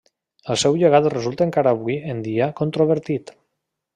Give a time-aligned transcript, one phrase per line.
[0.53, 3.33] El seu llegat resulta encara avui en dia controvertit.